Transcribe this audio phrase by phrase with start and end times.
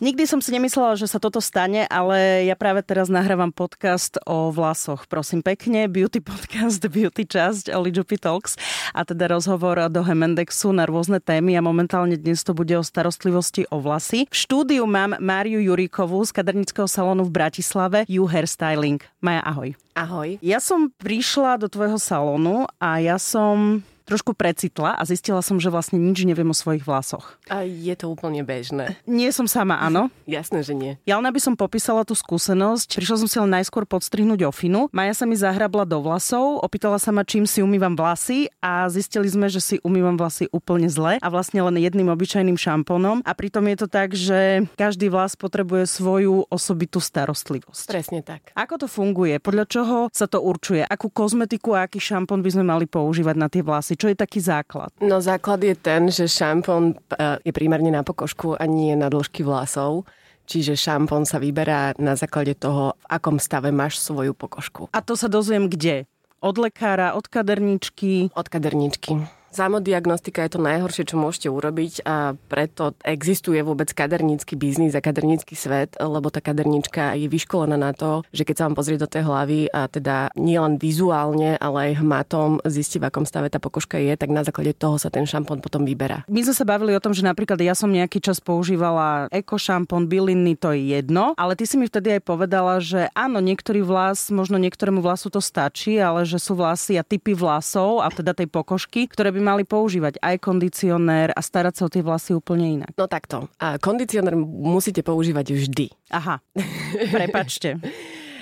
[0.00, 4.48] Nikdy som si nemyslela, že sa toto stane, ale ja práve teraz nahrávam podcast o
[4.48, 5.04] vlasoch.
[5.04, 8.56] Prosím pekne, beauty podcast, beauty časť Oli Juppy Talks
[8.96, 13.68] a teda rozhovor do Hemendexu na rôzne témy a momentálne dnes to bude o starostlivosti
[13.68, 14.24] o vlasy.
[14.32, 19.04] V štúdiu mám Máriu Juríkovú z kadernického salónu v Bratislave You Hairstyling.
[19.20, 19.76] Maja, ahoj.
[19.92, 20.40] Ahoj.
[20.40, 25.70] Ja som prišla do tvojho salónu a ja som trošku precitla a zistila som, že
[25.70, 27.38] vlastne nič neviem o svojich vlasoch.
[27.46, 28.98] A je to úplne bežné.
[29.06, 30.10] Nie som sama, áno?
[30.26, 30.98] Jasné, že nie.
[31.06, 34.90] Ja len aby som popísala tú skúsenosť, prišla som si len najskôr podstrihnúť ofinu.
[34.90, 39.30] Maja sa mi zahrabla do vlasov, opýtala sa ma, čím si umývam vlasy a zistili
[39.30, 43.22] sme, že si umývam vlasy úplne zle a vlastne len jedným obyčajným šampónom.
[43.22, 47.86] A pritom je to tak, že každý vlas potrebuje svoju osobitú starostlivosť.
[47.86, 48.50] Presne tak.
[48.56, 49.36] Ako to funguje?
[49.38, 50.82] Podľa čoho sa to určuje?
[50.82, 53.99] Akú kozmetiku a aký šampón by sme mali používať na tie vlasy?
[54.00, 54.88] Čo je taký základ?
[55.04, 59.44] No základ je ten, že šampón e, je primárne na pokožku a nie na dĺžky
[59.44, 60.08] vlasov.
[60.48, 64.88] Čiže šampón sa vyberá na základe toho, v akom stave máš svoju pokožku.
[64.96, 66.08] A to sa dozviem kde?
[66.40, 68.32] Od lekára, od kaderničky?
[68.32, 69.20] Od kaderničky.
[69.50, 75.58] Samodiagnostika je to najhoršie, čo môžete urobiť a preto existuje vôbec kadernícky biznis a kadernícky
[75.58, 79.26] svet, lebo tá kaderníčka je vyškolená na to, že keď sa vám pozrie do tej
[79.26, 84.14] hlavy a teda nielen vizuálne, ale aj hmatom zistí, v akom stave tá pokožka je,
[84.14, 86.22] tak na základe toho sa ten šampón potom vyberá.
[86.30, 90.06] My sme sa bavili o tom, že napríklad ja som nejaký čas používala eko šampón,
[90.06, 94.30] byliny, to je jedno, ale ty si mi vtedy aj povedala, že áno, niektorý vlas,
[94.30, 98.46] možno niektorému vlasu to stačí, ale že sú vlasy a typy vlasov a teda tej
[98.46, 102.76] pokožky, ktoré by by mali používať aj kondicionér a starať sa o tie vlasy úplne
[102.76, 102.92] inak?
[103.00, 103.48] No takto.
[103.56, 105.86] A kondicionér musíte používať vždy.
[106.12, 106.44] Aha,
[107.16, 107.80] prepačte.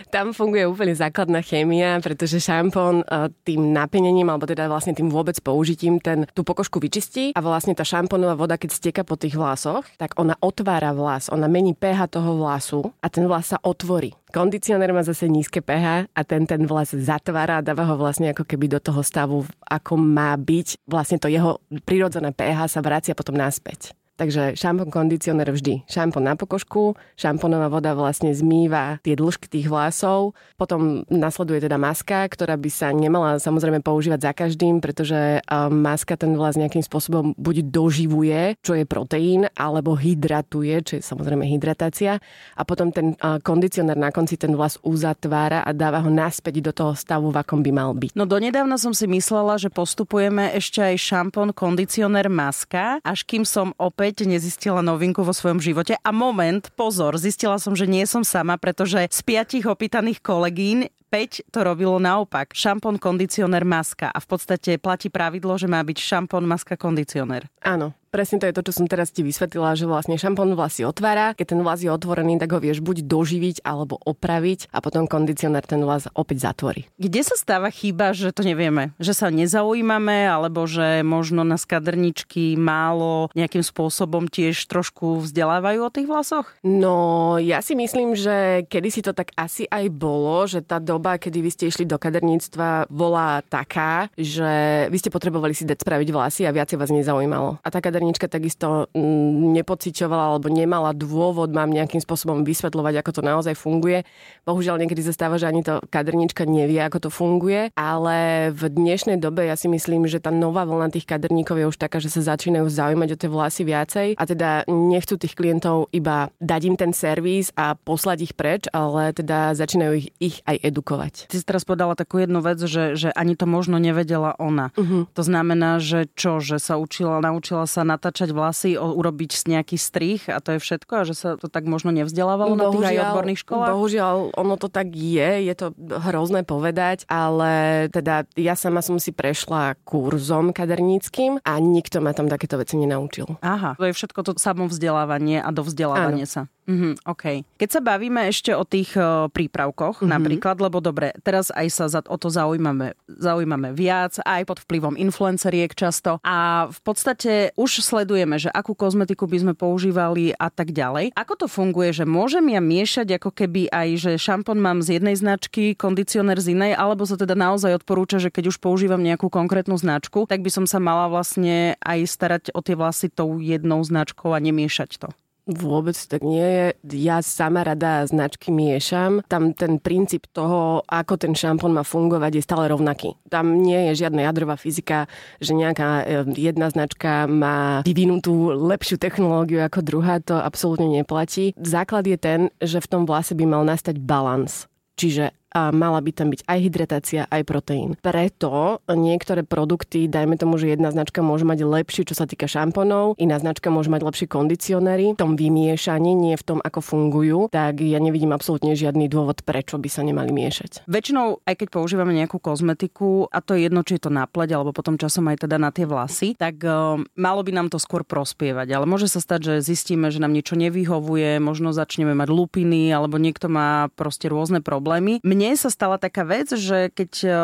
[0.08, 5.36] Tam funguje úplne základná chémia, pretože šampón e, tým napenením, alebo teda vlastne tým vôbec
[5.44, 9.84] použitím, ten tú pokožku vyčistí a vlastne tá šampónová voda, keď stieka po tých vlasoch,
[10.00, 14.16] tak ona otvára vlas, ona mení pH toho vlasu a ten vlas sa otvorí.
[14.28, 18.44] Kondicionér má zase nízke pH a ten ten vlas zatvára a dáva ho vlastne ako
[18.44, 20.84] keby do toho stavu, ako má byť.
[20.84, 23.96] Vlastne to jeho prirodzené pH sa vracia potom naspäť.
[24.18, 25.86] Takže šampón, kondicionér vždy.
[25.86, 30.34] Šampón na pokožku, šampónová voda vlastne zmýva tie dĺžky tých vlasov.
[30.58, 35.38] Potom nasleduje teda maska, ktorá by sa nemala samozrejme používať za každým, pretože
[35.70, 41.46] maska ten vlas nejakým spôsobom buď doživuje, čo je proteín, alebo hydratuje, čo je samozrejme
[41.46, 42.18] hydratácia.
[42.58, 43.14] A potom ten
[43.46, 47.62] kondicionér na konci ten vlas uzatvára a dáva ho naspäť do toho stavu, v akom
[47.62, 48.18] by mal byť.
[48.18, 53.70] No donedávna som si myslela, že postupujeme ešte aj šampón, kondicionér, maska, až kým som
[53.78, 56.00] opäť opäť nezistila novinku vo svojom živote.
[56.00, 61.48] A moment, pozor, zistila som, že nie som sama, pretože z piatich opýtaných kolegín 5
[61.48, 62.52] to robilo naopak.
[62.52, 64.12] Šampón, kondicionér, maska.
[64.12, 67.48] A v podstate platí pravidlo, že má byť šampón, maska, kondicionér.
[67.64, 71.36] Áno, Presne to je to, čo som teraz ti vysvetlila, že vlastne šampón vlasy otvára,
[71.36, 75.68] keď ten vlas je otvorený, tak ho vieš buď doživiť alebo opraviť a potom kondicionér
[75.68, 76.88] ten vlas opäť zatvorí.
[76.96, 78.96] Kde sa stáva chyba, že to nevieme?
[78.96, 85.92] Že sa nezaujímame alebo že možno na skaderničky málo nejakým spôsobom tiež trošku vzdelávajú o
[85.92, 86.48] tých vlasoch?
[86.64, 90.96] No, ja si myslím, že kedy si to tak asi aj bolo, že tá doba,
[90.98, 96.08] kedy vy ste išli do kaderníctva, bola taká, že vy ste potrebovali si dať spraviť
[96.10, 97.62] vlasy a viacej vás nezaujímalo.
[97.62, 103.22] A tá kaderníčka takisto mm, nepociťovala alebo nemala dôvod mám nejakým spôsobom vysvetľovať, ako to
[103.22, 104.02] naozaj funguje.
[104.42, 109.22] Bohužiaľ niekedy sa stáva, že ani to kaderníčka nevie, ako to funguje, ale v dnešnej
[109.22, 112.34] dobe ja si myslím, že tá nová vlna tých kaderníkov je už taká, že sa
[112.34, 116.90] začínajú zaujímať o tie vlasy viacej a teda nechcú tých klientov iba dať im ten
[116.90, 121.28] servis a poslať ich preč, ale teda začínajú ich, ich aj edukovať edukovať.
[121.28, 124.72] Ty si teraz povedala takú jednu vec, že, že ani to možno nevedela ona.
[124.72, 125.04] Uh-huh.
[125.12, 130.40] To znamená, že čo, že sa učila, naučila sa natáčať vlasy, urobiť nejaký strich a
[130.40, 133.40] to je všetko a že sa to tak možno nevzdelávalo bohužiaľ, na tých aj odborných
[133.44, 133.68] školách?
[133.76, 139.12] Bohužiaľ, ono to tak je, je to hrozné povedať, ale teda ja sama som si
[139.12, 143.28] prešla kurzom kaderníckým a nikto ma tam takéto veci nenaučil.
[143.44, 146.32] Aha, to je všetko to samovzdelávanie a dovzdelávanie Áno.
[146.32, 146.42] sa.
[146.68, 147.24] Mhm, OK.
[147.56, 150.12] Keď sa bavíme ešte o tých uh, prípravkoch mm-hmm.
[150.12, 154.94] napríklad, lebo dobre, teraz aj sa za, o to zaujímame, zaujímame viac, aj pod vplyvom
[154.96, 160.72] influenceriek často a v podstate už sledujeme, že akú kozmetiku by sme používali a tak
[160.72, 161.14] ďalej.
[161.14, 165.14] Ako to funguje, že môžem ja miešať ako keby aj, že šampón mám z jednej
[165.18, 169.76] značky, kondicionér z inej, alebo sa teda naozaj odporúča, že keď už používam nejakú konkrétnu
[169.78, 174.34] značku, tak by som sa mala vlastne aj starať o tie vlasy tou jednou značkou
[174.34, 175.08] a nemiešať to.
[175.48, 176.66] Vôbec tak nie je.
[177.08, 179.24] Ja sama rada značky miešam.
[179.32, 183.16] Tam ten princíp toho, ako ten šampón má fungovať, je stále rovnaký.
[183.32, 185.08] Tam nie je žiadna jadrová fyzika,
[185.40, 191.56] že nejaká e, jedna značka má vyvinutú lepšiu technológiu ako druhá, to absolútne neplatí.
[191.56, 194.68] Základ je ten, že v tom vlase by mal nastať balans.
[195.00, 197.98] Čiže a mala by tam byť aj hydratácia, aj proteín.
[197.98, 203.18] Preto niektoré produkty, dajme tomu, že jedna značka môže mať lepšie, čo sa týka šamponov,
[203.18, 205.18] iná značka môže mať lepšie kondicionéry.
[205.18, 209.82] V tom vymiešaní, nie v tom, ako fungujú, tak ja nevidím absolútne žiadny dôvod, prečo
[209.82, 210.86] by sa nemali miešať.
[210.86, 214.54] Väčšinou, aj keď používame nejakú kozmetiku, a to je jedno, či je to na pleť,
[214.54, 218.06] alebo potom časom aj teda na tie vlasy, tak uh, malo by nám to skôr
[218.06, 218.70] prospievať.
[218.70, 223.18] Ale môže sa stať, že zistíme, že nám niečo nevyhovuje, možno začneme mať lupiny, alebo
[223.18, 227.36] niekto má proste rôzne problémy mne sa stala taká vec, že keď uh,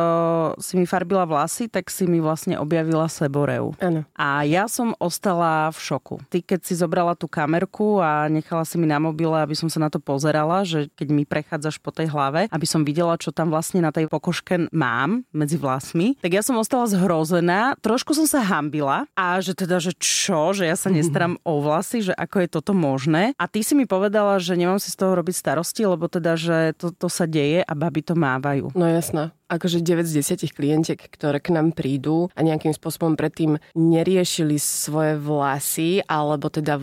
[0.58, 3.72] si mi farbila vlasy, tak si mi vlastne objavila seboreu.
[3.78, 4.04] Ano.
[4.18, 6.16] A ja som ostala v šoku.
[6.28, 9.80] Ty, keď si zobrala tú kamerku a nechala si mi na mobile, aby som sa
[9.80, 13.52] na to pozerala, že keď mi prechádzaš po tej hlave, aby som videla, čo tam
[13.52, 18.42] vlastne na tej pokožke mám medzi vlasmi, tak ja som ostala zhrozená, trošku som sa
[18.42, 22.48] hambila a že teda, že čo, že ja sa nestaram o vlasy, že ako je
[22.48, 23.36] toto možné.
[23.38, 26.58] A ty si mi povedala, že nemám si z toho robiť starosti, lebo teda, že
[26.78, 28.72] to, to sa deje a baby to mávajú.
[28.74, 33.60] No jasné akože 9 z 10 klientiek, ktoré k nám prídu a nejakým spôsobom predtým
[33.76, 36.80] neriešili svoje vlasy, alebo teda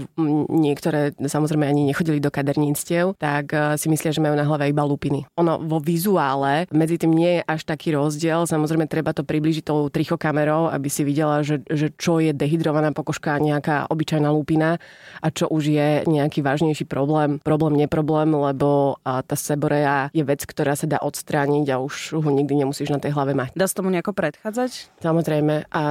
[0.49, 4.85] niektoré samozrejme ani nechodili do kaderníctiev, tak e, si myslia, že majú na hlave iba
[4.85, 5.25] lupiny.
[5.41, 8.45] Ono vo vizuále medzi tým nie je až taký rozdiel.
[8.45, 13.41] Samozrejme treba to približiť tou trichokamerou, aby si videla, že, že čo je dehydrovaná pokožka,
[13.41, 14.77] nejaká obyčajná lupina
[15.19, 17.41] a čo už je nejaký vážnejší problém.
[17.41, 22.68] Problém, neproblém, lebo tá seborea je vec, ktorá sa dá odstrániť a už ho nikdy
[22.68, 23.56] nemusíš na tej hlave mať.
[23.56, 25.00] Dá sa tomu nejako predchádzať?
[25.00, 25.71] Samozrejme.
[25.71, 25.81] A,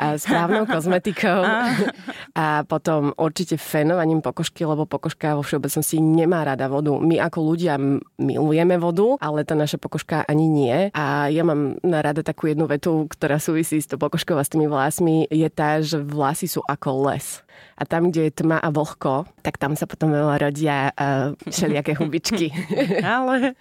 [0.00, 1.44] a správnou kozmetikou.
[2.32, 6.96] a potom určite fenovaním pokožky, lebo pokožka vo všeobecnosti nemá rada vodu.
[6.96, 7.76] My ako ľudia
[8.16, 10.76] milujeme vodu, ale tá naša pokožka ani nie.
[10.96, 14.64] A ja mám rada takú jednu vetu, ktorá súvisí s tou pokožkou a s tými
[14.64, 17.44] vlasmi, je tá, že vlasy sú ako les
[17.78, 22.50] a tam, kde je tma a vlhko, tak tam sa potom rodia uh, všelijaké hubičky.
[23.04, 23.54] Ale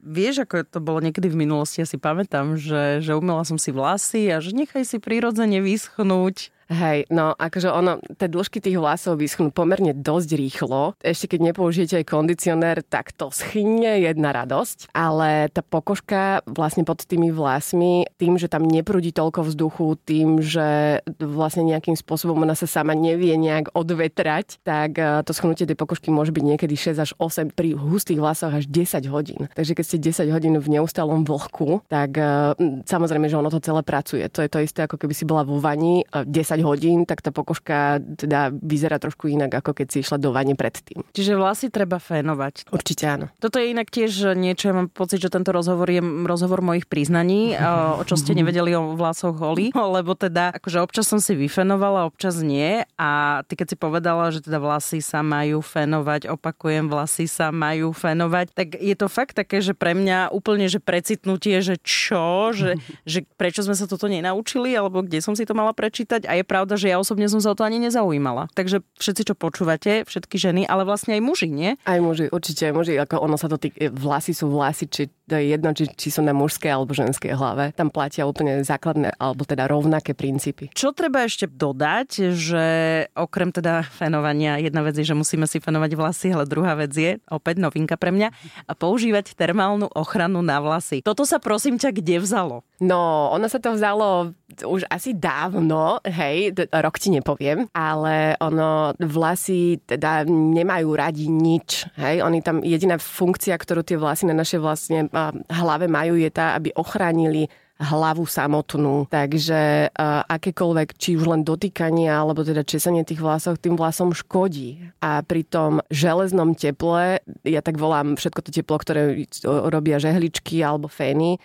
[0.00, 3.70] vieš, ako to bolo niekedy v minulosti, ja si pamätám, že, že umela som si
[3.70, 9.16] vlasy a že nechaj si prirodzene vyschnúť Hej, no akože ono, tie dĺžky tých vlasov
[9.16, 10.92] vyschnú pomerne dosť rýchlo.
[11.00, 14.92] Ešte keď nepoužijete aj kondicionér, tak to schynie jedna radosť.
[14.92, 21.00] Ale tá pokožka vlastne pod tými vlasmi, tým, že tam neprúdi toľko vzduchu, tým, že
[21.16, 26.12] vlastne nejakým spôsobom ona sa sama nevie nejak odvetrať, tak e, to schnutie tej pokožky
[26.12, 29.48] môže byť niekedy 6 až 8, pri hustých vlasoch až 10 hodín.
[29.56, 29.96] Takže keď ste
[30.28, 32.52] 10 hodín v neustálom vlhku, tak e,
[32.84, 34.28] samozrejme, že ono to celé pracuje.
[34.28, 37.22] To je to isté, ako keby si bola vo vani 10 e, 10 hodín, tak
[37.22, 41.06] tá pokožka teda vyzerá trošku inak, ako keď si išla do vane predtým.
[41.14, 42.66] Čiže vlasy treba fénovať.
[42.74, 43.26] Určite áno.
[43.38, 47.54] Toto je inak tiež niečo, ja mám pocit, že tento rozhovor je rozhovor mojich priznaní,
[48.00, 52.42] o čo ste nevedeli o vlasoch holi, lebo teda akože občas som si vyfenovala, občas
[52.42, 57.54] nie a ty keď si povedala, že teda vlasy sa majú fénovať, opakujem, vlasy sa
[57.54, 62.50] majú fénovať, tak je to fakt také, že pre mňa úplne, že precitnutie, že čo,
[62.56, 66.40] že, že prečo sme sa toto nenaučili, alebo kde som si to mala prečítať a
[66.40, 68.48] je pravda, že ja osobne som sa o to ani nezaujímala.
[68.56, 71.76] Takže všetci, čo počúvate, všetky ženy, ale vlastne aj muži, nie?
[71.84, 75.36] Aj muži, určite aj muži, ako ono sa to tý, vlasy sú vlasy, či to
[75.36, 77.76] je jedno, či, či sú na mužskej alebo ženskej hlave.
[77.76, 80.72] Tam platia úplne základné, alebo teda rovnaké princípy.
[80.72, 82.66] Čo treba ešte dodať, že
[83.12, 87.20] okrem teda fenovania, jedna vec je, že musíme si fenovať vlasy, ale druhá vec je,
[87.28, 88.32] opäť novinka pre mňa,
[88.64, 91.04] a používať termálnu ochranu na vlasy.
[91.04, 92.64] Toto sa prosím ťa kde vzalo?
[92.80, 94.32] No, ono sa to vzalo
[94.64, 96.37] už asi dávno, hej,
[96.72, 103.54] rok ti nepoviem, ale ono, vlasy teda nemajú radi nič, hej, oni tam, jediná funkcia,
[103.54, 105.06] ktorú tie vlasy na našej vlastne
[105.48, 109.06] hlave majú, je tá, aby ochránili hlavu samotnú.
[109.06, 114.82] Takže uh, akékoľvek, či už len dotýkanie alebo teda česanie tých vlasov tým vlasom škodí.
[114.98, 120.90] A pri tom železnom teple, ja tak volám všetko to teplo, ktoré robia žehličky alebo
[120.90, 121.38] fény,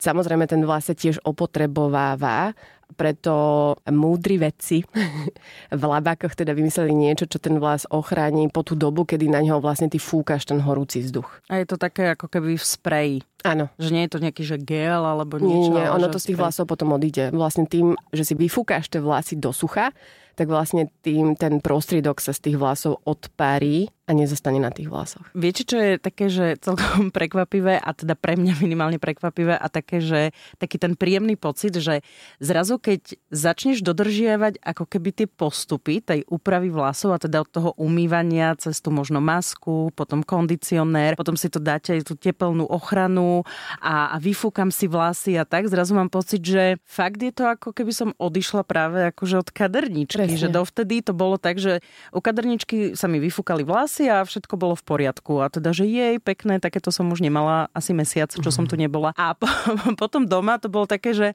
[0.00, 2.56] Samozrejme, ten vlas sa tiež opotrebováva,
[2.94, 4.82] preto múdri vedci
[5.80, 9.62] v labákoch teda vymysleli niečo, čo ten vlas ochráni po tú dobu, kedy na ňo
[9.62, 11.42] vlastne ty fúkaš ten horúci vzduch.
[11.50, 13.18] A je to také ako keby v spreji.
[13.40, 13.72] Áno.
[13.80, 15.72] Že nie je to nejaký že gel alebo niečo.
[15.72, 17.32] Nie, nie, ono to z tých vlasov potom odíde.
[17.32, 19.96] Vlastne tým, že si vyfúkaš tie vlasy do sucha,
[20.40, 25.28] tak vlastne tým ten prostriedok sa z tých vlasov odpári a nezostane na tých vlasoch.
[25.36, 30.00] Viete, čo je také, že celkom prekvapivé a teda pre mňa minimálne prekvapivé a také,
[30.00, 32.00] že taký ten príjemný pocit, že
[32.40, 37.70] zrazu keď začneš dodržiavať ako keby tie postupy tej úpravy vlasov a teda od toho
[37.76, 43.44] umývania cez tú možno masku, potom kondicionér, potom si to dáte aj tú tepelnú ochranu
[43.78, 47.76] a, a vyfúkam si vlasy a tak, zrazu mám pocit, že fakt je to ako
[47.76, 50.40] keby som odišla práve akože od kaderničky, Presne.
[50.40, 54.74] že dovtedy to bolo tak, že u kaderničky sa mi vyfúkali vlasy a všetko bolo
[54.78, 55.44] v poriadku.
[55.44, 59.12] A teda, že jej pekné, takéto som už nemala asi mesiac, čo som tu nebola.
[59.18, 59.46] A po,
[60.00, 61.28] potom doma to bolo také, že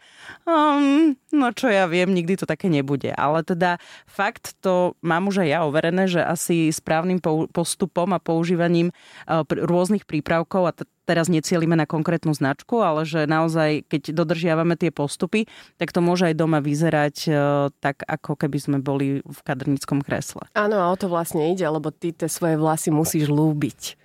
[0.48, 3.12] um, no čo ja viem, nikdy to také nebude.
[3.12, 3.78] Ale teda
[4.08, 7.20] fakt to mám už aj ja overené, že asi správnym
[7.52, 8.90] postupom a používaním
[9.28, 14.74] uh, rôznych prípravkov a t- teraz necielime na konkrétnu značku, ale že naozaj, keď dodržiavame
[14.74, 15.46] tie postupy,
[15.78, 17.32] tak to môže aj doma vyzerať e,
[17.78, 20.50] tak, ako keby sme boli v kadrnickom kresle.
[20.58, 24.02] Áno, a o to vlastne ide, lebo ty tie svoje vlasy musíš lúbiť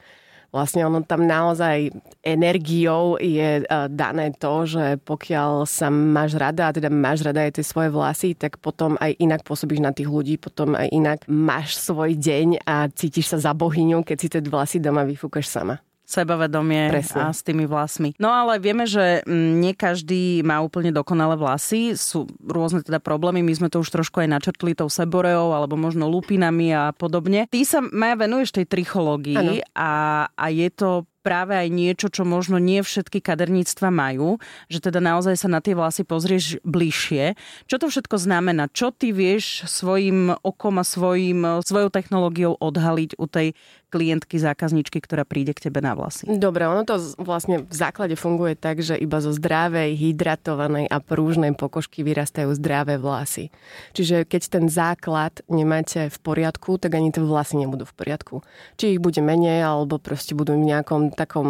[0.55, 1.91] vlastne ono tam naozaj
[2.23, 7.59] energiou je uh, dané to, že pokiaľ sa máš rada, a teda máš rada aj
[7.59, 11.79] tie svoje vlasy, tak potom aj inak pôsobíš na tých ľudí, potom aj inak máš
[11.79, 16.91] svoj deň a cítiš sa za bohyňu, keď si tie vlasy doma vyfúkaš sama sebavedomie
[16.91, 17.31] Presne.
[17.31, 18.19] a s tými vlasmi.
[18.19, 23.41] No ale vieme, že mm, nie každý má úplne dokonalé vlasy, sú rôzne teda problémy,
[23.41, 27.47] my sme to už trošku aj načrtli tou seboreou alebo možno lupinami a podobne.
[27.47, 32.57] Ty sa, Maja, venuješ tej trichológii a, a je to práve aj niečo, čo možno
[32.57, 34.41] nie všetky kaderníctva majú,
[34.73, 37.37] že teda naozaj sa na tie vlasy pozrieš bližšie.
[37.69, 38.73] Čo to všetko znamená?
[38.73, 43.53] Čo ty vieš svojim okom a svojim, svojou technológiou odhaliť u tej
[43.91, 46.31] klientky, zákazničky, ktorá príde k tebe na vlasy?
[46.31, 51.51] Dobre, ono to vlastne v základe funguje tak, že iba zo zdravej, hydratovanej a prúžnej
[51.59, 53.51] pokožky vyrastajú zdravé vlasy.
[53.99, 58.47] Čiže keď ten základ nemáte v poriadku, tak ani tie vlasy nebudú v poriadku.
[58.79, 61.49] Či ich bude menej, alebo proste budú v nejakom takom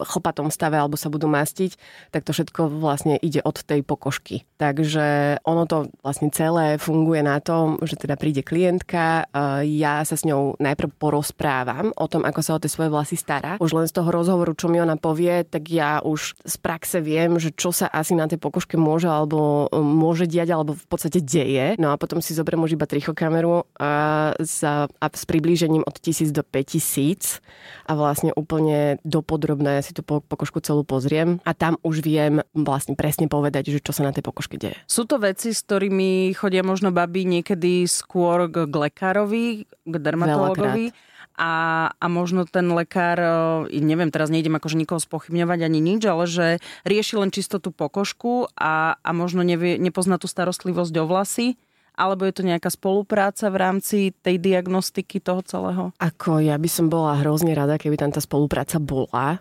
[0.00, 1.76] chlpatom stave, alebo sa budú mastiť,
[2.08, 4.48] tak to všetko vlastne ide od tej pokožky.
[4.56, 9.28] Takže ono to vlastne celé funguje na tom, že teda príde klientka,
[9.66, 13.16] ja sa s ňou najprv porozprávam rozprávam o tom, ako sa o tie svoje vlasy
[13.18, 13.58] stará.
[13.58, 17.36] Už len z toho rozhovoru, čo mi ona povie, tak ja už z praxe viem,
[17.42, 21.18] že čo sa asi na tej pokožke môže alebo um, môže diať, alebo v podstate
[21.18, 21.74] deje.
[21.82, 26.30] No a potom si zoberiem už iba trichokameru a, za, a s priblížením od 1000
[26.30, 27.42] do 5000
[27.90, 33.26] a vlastne úplne dopodrobné si tú pokožku celú pozriem a tam už viem vlastne presne
[33.26, 34.78] povedať, že čo sa na tej pokožke deje.
[34.86, 40.84] Sú to veci, s ktorými chodia možno baby niekedy skôr k lekárovi, k dermatologovi.
[40.92, 41.52] Veľakrát a,
[41.98, 43.18] a možno ten lekár,
[43.70, 46.46] e, neviem, teraz nejdem akože nikoho spochybňovať ani nič, ale že
[46.86, 51.58] rieši len čisto tú pokožku a, a možno nevie, nepozná tú starostlivosť o vlasy,
[51.94, 55.82] alebo je to nejaká spolupráca v rámci tej diagnostiky toho celého?
[56.02, 59.38] Ako ja by som bola hrozne rada, keby tam tá spolupráca bola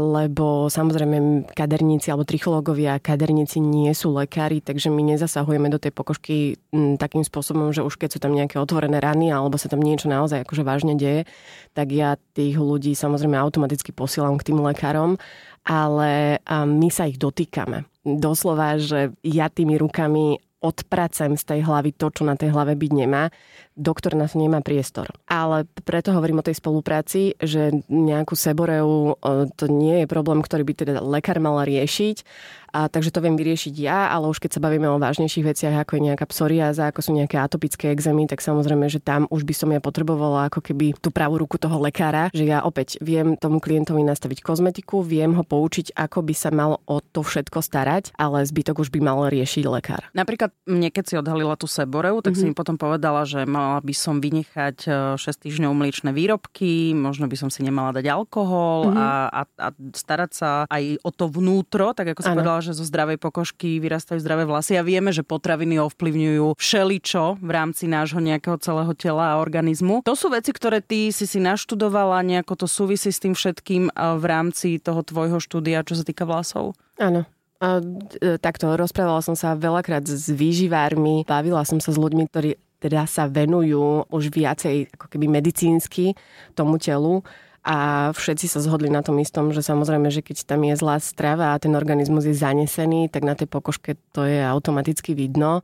[0.00, 6.56] lebo samozrejme kaderníci alebo trichológovia kaderníci nie sú lekári, takže my nezasahujeme do tej pokožky
[6.72, 10.48] takým spôsobom, že už keď sú tam nejaké otvorené rany alebo sa tam niečo naozaj
[10.48, 11.28] akože vážne deje,
[11.76, 15.20] tak ja tých ľudí samozrejme automaticky posielam k tým lekárom,
[15.68, 17.84] ale my sa ich dotýkame.
[18.08, 22.92] Doslova, že ja tými rukami odpracem z tej hlavy to, čo na tej hlave byť
[22.92, 23.30] nemá
[23.78, 25.06] doktor na to nemá priestor.
[25.30, 29.14] Ale preto hovorím o tej spolupráci, že nejakú seboreu
[29.54, 32.26] to nie je problém, ktorý by teda lekár mal riešiť.
[32.74, 35.96] A takže to viem vyriešiť ja, ale už keď sa bavíme o vážnejších veciach, ako
[35.96, 39.70] je nejaká psoriáza, ako sú nejaké atopické exémy, tak samozrejme, že tam už by som
[39.70, 44.02] ja potrebovala ako keby tú pravú ruku toho lekára, že ja opäť viem tomu klientovi
[44.02, 48.82] nastaviť kozmetiku, viem ho poučiť, ako by sa mal o to všetko starať, ale zbytok
[48.82, 50.02] už by mal riešiť lekár.
[50.16, 52.50] Napríklad mne, keď si odhalila tú seboreu, tak mm-hmm.
[52.50, 56.96] si mi potom povedala, že mal mala by som vynechať 6 e, týždňov mliečne výrobky,
[56.96, 58.98] možno by som si nemala dať alkohol mm-hmm.
[58.98, 62.84] a, a, a starať sa aj o to vnútro, tak ako si povedala, že zo
[62.84, 68.58] zdravej pokožky vyrastajú zdravé vlasy a vieme, že potraviny ovplyvňujú všeličo v rámci nášho nejakého
[68.60, 70.04] celého tela a organizmu.
[70.04, 73.92] To sú veci, ktoré ty si si naštudovala, nejako to súvisí s tým všetkým e,
[73.94, 76.76] v rámci toho tvojho štúdia, čo sa týka vlasov?
[76.98, 77.24] Áno.
[77.58, 77.82] A,
[78.22, 83.10] e, takto, rozprávala som sa veľakrát s výživármi, bavila som sa s ľuďmi, ktorí teda
[83.10, 86.14] sa venujú už viacej ako keby medicínsky
[86.54, 87.26] tomu telu
[87.68, 91.52] a všetci sa zhodli na tom istom, že samozrejme, že keď tam je zlá strava
[91.52, 95.60] a ten organizmus je zanesený, tak na tej pokožke to je automaticky vidno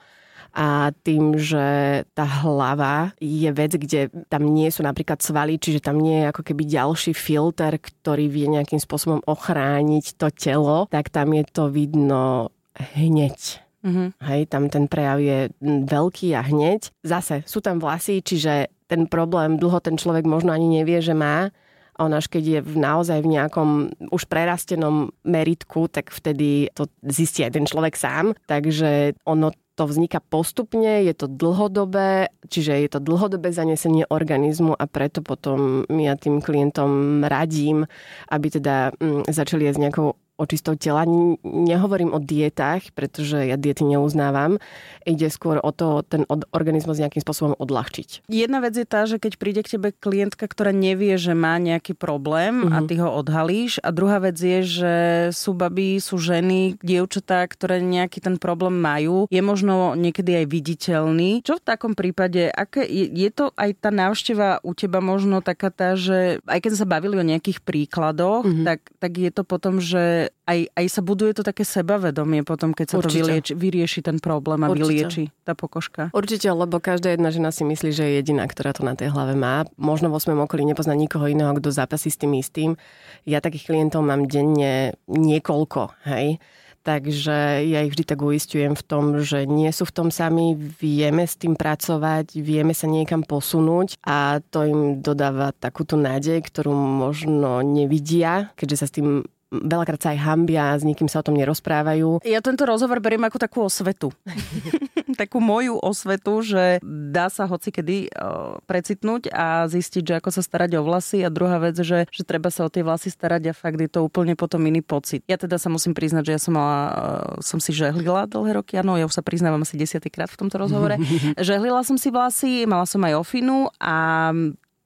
[0.55, 5.99] a tým, že tá hlava je vec, kde tam nie sú napríklad svaly, čiže tam
[5.99, 11.33] nie je ako keby ďalší filter, ktorý vie nejakým spôsobom ochrániť to telo, tak tam
[11.35, 12.53] je to vidno
[12.95, 14.09] hneď Uh-huh.
[14.25, 16.89] Hej, tam ten prejav je veľký a hneď.
[17.05, 21.53] Zase sú tam vlasy, čiže ten problém dlho ten človek možno ani nevie, že má.
[21.99, 23.69] On až keď je v, naozaj v nejakom
[24.11, 28.35] už prerastenom meritku, tak vtedy to zistí aj ten človek sám.
[28.51, 34.87] Takže ono to vzniká postupne, je to dlhodobé, čiže je to dlhodobé zanesenie organizmu a
[34.87, 37.91] preto potom ja tým klientom radím,
[38.31, 41.07] aby teda mm, začali jesť nejakou očistou tela.
[41.47, 44.59] Nehovorím o dietách, pretože ja diety neuznávam.
[45.07, 48.27] Ide skôr o to, ten organizmus nejakým spôsobom odľahčiť.
[48.27, 51.95] Jedna vec je tá, že keď príde k tebe klientka, ktorá nevie, že má nejaký
[51.95, 52.75] problém uh-huh.
[52.75, 52.87] a mhm.
[52.91, 53.73] ty ho odhalíš.
[53.87, 54.95] A druhá vec je, že
[55.31, 59.31] sú baby, sú ženy, dievčatá, ktoré nejaký ten problém majú.
[59.31, 61.47] Je možno niekedy aj viditeľný.
[61.47, 65.71] Čo v takom prípade, aké, je, je to aj tá návšteva u teba možno taká
[65.71, 68.67] tá, že aj keď sme sa bavili o nejakých príkladoch, uh-huh.
[68.67, 72.87] tak, tak je to potom, že aj, aj sa buduje to také sebavedomie potom, keď
[72.87, 73.09] sa Určite.
[73.09, 74.85] to vylieči, vyrieši ten problém a Určite.
[74.85, 76.13] vylieči tá pokožka.
[76.13, 79.35] Určite, lebo každá jedna žena si myslí, že je jediná, ktorá to na tej hlave
[79.35, 79.65] má.
[79.81, 82.77] Možno vo svojom okolí nepozná nikoho iného, kto zápasí s tým istým.
[83.25, 86.39] Ja takých klientov mám denne niekoľko, hej.
[86.85, 91.25] Takže ja ich vždy tak uistujem v tom, že nie sú v tom sami, vieme
[91.25, 97.65] s tým pracovať, vieme sa niekam posunúť a to im dodáva takúto nádej, ktorú možno
[97.65, 102.25] nevidia, keďže sa s tým veľakrát sa aj hambia, s nikým sa o tom nerozprávajú.
[102.25, 104.13] Ja tento rozhovor beriem ako takú osvetu.
[105.15, 110.43] takú moju osvetu, že dá sa hoci kedy uh, precitnúť a zistiť, že ako sa
[110.43, 113.57] starať o vlasy a druhá vec, že, že treba sa o tie vlasy starať a
[113.57, 115.23] fakt je to úplne potom iný pocit.
[115.31, 116.93] Ja teda sa musím priznať, že ja som mala, uh,
[117.41, 120.99] som si žehlila dlhé roky, áno, ja už sa priznávam asi desiatýkrát v tomto rozhovore.
[121.39, 124.31] žehlila som si vlasy, mala som aj ofinu a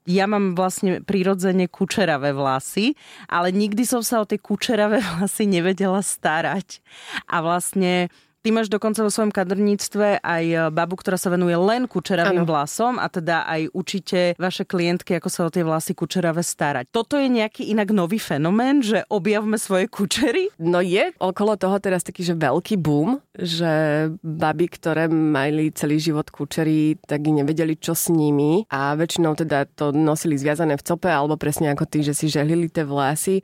[0.08, 2.96] ja mám vlastne prirodzene kučeravé vlasy,
[3.28, 6.80] ale nikdy som sa o tie kučeravé vlasy nevedela starať.
[7.28, 11.90] A vlastne Ty máš dokonca vo svojom kadrníctve aj e, babu, ktorá sa venuje len
[11.90, 12.48] kučeravým ano.
[12.48, 16.86] vlasom a teda aj učíte vaše klientky, ako sa o tie vlasy kučeravé starať.
[16.94, 20.54] Toto je nejaký inak nový fenomén, že objavme svoje kučery?
[20.62, 26.30] No je okolo toho teraz taký, že veľký boom, že baby, ktoré mali celý život
[26.30, 31.34] kučery, tak nevedeli, čo s nimi a väčšinou teda to nosili zviazané v cope alebo
[31.34, 33.42] presne ako ty, že si žehlili tie vlasy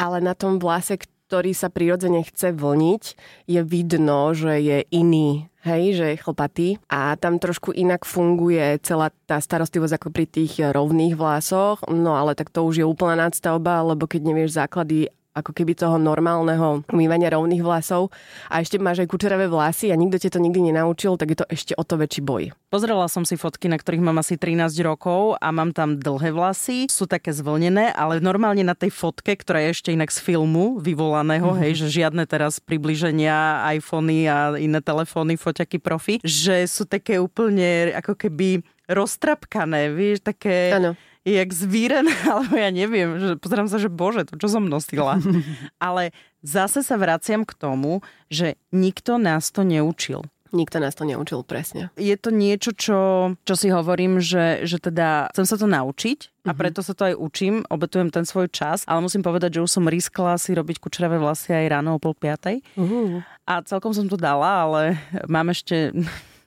[0.00, 0.96] ale na tom vlase,
[1.30, 3.02] ktorý sa prirodzene chce vlniť,
[3.46, 6.68] je vidno, že je iný hej, že je chlpatý.
[6.90, 12.34] A tam trošku inak funguje celá tá starostlivosť ako pri tých rovných vlásoch, no ale
[12.34, 17.32] tak to už je úplná nadstavba, lebo keď nevieš základy ako keby toho normálneho umývania
[17.32, 18.12] rovných vlasov
[18.52, 21.46] a ešte máš aj kučeravé vlasy a nikto ti to nikdy nenaučil, tak je to
[21.48, 22.52] ešte o to väčší boj.
[22.70, 26.86] Pozrela som si fotky, na ktorých mám asi 13 rokov a mám tam dlhé vlasy,
[26.86, 31.50] sú také zvlnené, ale normálne na tej fotke, ktorá je ešte inak z filmu vyvolaného,
[31.50, 31.62] mm-hmm.
[31.66, 37.90] hej, že žiadne teraz približenia, iPhony a iné telefóny, foťaky profi, že sú také úplne
[37.96, 40.76] ako keby roztrapkané, vieš, také...
[40.76, 40.94] Ano
[41.24, 45.20] jak zvírené, alebo ja neviem, že pozerám sa, že bože, to čo som nosila.
[45.82, 48.00] Ale zase sa vraciam k tomu,
[48.32, 50.24] že nikto nás to neučil.
[50.50, 51.94] Nikto nás to neučil, presne.
[51.94, 52.98] Je to niečo, čo,
[53.46, 56.58] čo si hovorím, že, že teda chcem sa to naučiť a mhm.
[56.58, 59.86] preto sa to aj učím, obetujem ten svoj čas, ale musím povedať, že už som
[59.86, 62.66] riskla si robiť kučeravé vlasy aj ráno o pol piatej.
[62.74, 63.22] Uh-huh.
[63.46, 64.98] A celkom som to dala, ale
[65.34, 65.94] mám ešte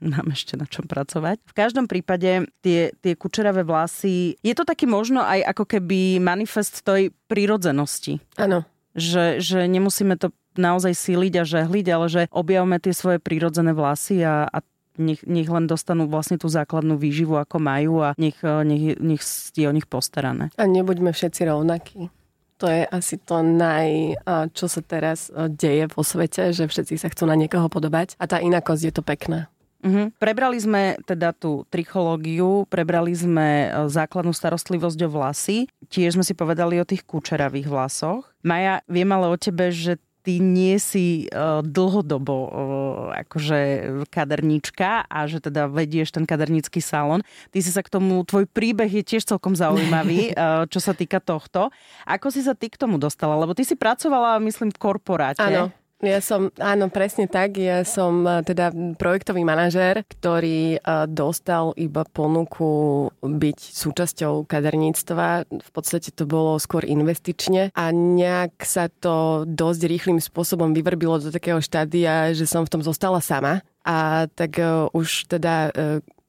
[0.03, 1.39] mám ešte na čom pracovať.
[1.47, 6.83] V každom prípade tie, tie kučeravé vlasy, je to taký možno aj ako keby manifest
[6.83, 8.19] tej prírodzenosti.
[8.35, 8.67] Áno.
[8.93, 14.21] Že, že nemusíme to naozaj síliť a žehliť, ale že objavme tie svoje prírodzené vlasy
[14.21, 14.61] a, a
[15.01, 19.21] nech, nech len dostanú vlastne tú základnú výživu, ako majú a nech, nech, nech
[19.57, 20.53] je o nich postarané.
[20.61, 22.13] A nebuďme všetci rovnakí.
[22.61, 24.15] To je asi to naj,
[24.53, 28.39] čo sa teraz deje vo svete, že všetci sa chcú na niekoho podobať a tá
[28.39, 29.49] inakosť je to pekná.
[29.83, 30.07] Uh-huh.
[30.15, 36.31] Prebrali sme teda tú trichológiu, prebrali sme e, základnú starostlivosť o vlasy, tiež sme si
[36.31, 38.23] povedali o tých kučeravých vlasoch.
[38.47, 42.49] Maja, viem ale o tebe, že ty nie si uh, dlhodobo uh,
[43.27, 43.59] akože
[44.07, 47.19] kaderníčka a že teda vedieš ten kadernícky salon.
[47.51, 51.19] Ty si sa k tomu, tvoj príbeh je tiež celkom zaujímavý, uh, čo sa týka
[51.19, 51.69] tohto.
[52.07, 53.35] Ako si sa ty k tomu dostala?
[53.35, 55.43] Lebo ty si pracovala, myslím, v korporáte.
[55.43, 55.75] Áno.
[56.03, 57.55] Ja som, áno, presne tak.
[57.55, 65.47] Ja som e, teda projektový manažér, ktorý e, dostal iba ponuku byť súčasťou kaderníctva.
[65.47, 71.31] V podstate to bolo skôr investične a nejak sa to dosť rýchlým spôsobom vyvrbilo do
[71.31, 73.63] takého štádia, že som v tom zostala sama.
[73.83, 75.75] A tak uh, už teda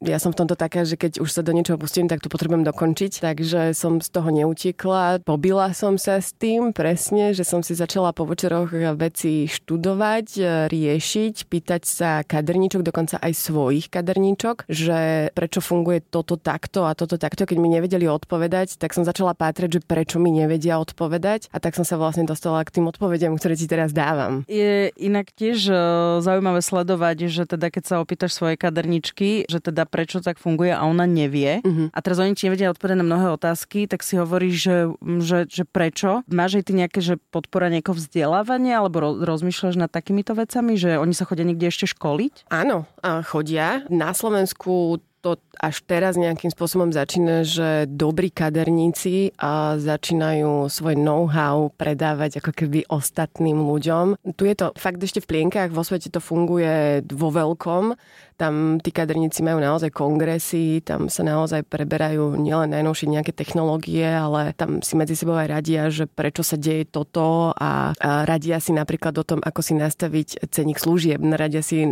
[0.04, 2.60] Ja som v tomto taká, že keď už sa do niečoho pustím, tak to potrebujem
[2.60, 5.24] dokončiť, takže som z toho neutekla.
[5.24, 8.68] Pobila som sa s tým presne, že som si začala po večeroch
[9.00, 10.26] veci študovať,
[10.68, 17.16] riešiť, pýtať sa kaderníčok, dokonca aj svojich kaderníčok, že prečo funguje toto takto a toto
[17.16, 17.48] takto.
[17.48, 21.72] Keď mi nevedeli odpovedať, tak som začala pátrať, že prečo mi nevedia odpovedať a tak
[21.72, 24.44] som sa vlastne dostala k tým odpovediam, ktoré ti teraz dávam.
[24.52, 25.74] Je inak tiež e,
[26.20, 30.82] zaujímavé sledovať, že teda keď sa opýtaš svoje kaderničky, že teda prečo tak funguje a
[30.82, 31.94] ona nevie uh-huh.
[31.94, 34.76] a teraz oni ti nevedia odpovedať na mnohé otázky, tak si hovoríš, že,
[35.22, 36.26] že, že prečo?
[36.26, 41.14] Máš aj ty nejaké, že podpora niekoho vzdelávania alebo rozmýšľaš nad takýmito vecami, že oni
[41.14, 42.50] sa chodia niekde ešte školiť?
[42.50, 42.90] Áno,
[43.30, 43.86] chodia.
[43.86, 51.72] Na Slovensku to až teraz nejakým spôsobom začína, že dobrí kaderníci a začínajú svoj know-how
[51.80, 54.20] predávať ako keby ostatným ľuďom.
[54.36, 57.96] Tu je to fakt ešte v plienkach, vo svete to funguje vo veľkom,
[58.34, 64.50] tam tí kaderníci majú naozaj kongresy, tam sa naozaj preberajú nielen najnovšie nejaké technológie, ale
[64.58, 68.74] tam si medzi sebou aj radia, že prečo sa deje toto a, a radia si
[68.74, 71.86] napríklad o tom, ako si nastaviť ceník služieb, radia si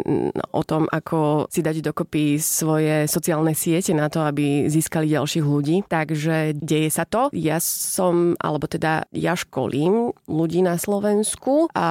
[0.51, 5.87] o tom, ako si dať dokopy svoje sociálne siete na to, aby získali ďalších ľudí.
[5.87, 7.31] Takže deje sa to.
[7.31, 11.87] Ja som, alebo teda ja školím ľudí na Slovensku a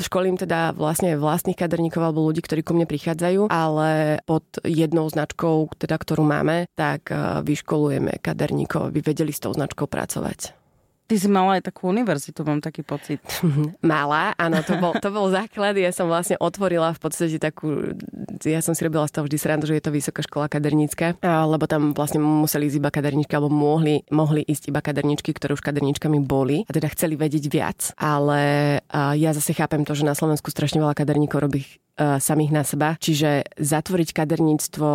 [0.00, 5.68] školím teda vlastne vlastných kaderníkov alebo ľudí, ktorí ku mne prichádzajú, ale pod jednou značkou,
[5.76, 10.63] teda, ktorú máme, tak eh, vyškolujeme kaderníkov, aby vedeli s tou značkou pracovať.
[11.04, 13.20] Ty si mala aj takú univerzitu, mám taký pocit.
[13.84, 15.76] Mala, áno, to bol, to bol základ.
[15.76, 17.92] Ja som vlastne otvorila v podstate takú,
[18.40, 21.68] ja som si robila z toho vždy srandu, že je to vysoká škola kadernícka, lebo
[21.68, 26.24] tam vlastne museli ísť iba kaderníčky, alebo mohli, mohli ísť iba kaderníčky, ktoré už kaderníčkami
[26.24, 27.92] boli a teda chceli vedieť viac.
[28.00, 28.80] Ale
[29.20, 31.68] ja zase chápem to, že na Slovensku strašne veľa kaderníkov robí
[32.00, 32.96] samých na seba.
[32.96, 34.88] Čiže zatvoriť kaderníctvo